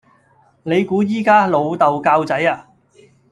[0.63, 2.65] 你估依家老豆教仔呀?